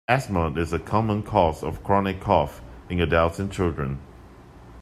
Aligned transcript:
Asthma 0.09 0.51
is 0.57 0.73
a 0.73 0.79
common 0.79 1.21
cause 1.21 1.61
of 1.61 1.83
chronic 1.83 2.19
cough 2.21 2.59
in 2.89 2.99
adults 2.99 3.37
and 3.37 3.51
children. 3.51 3.99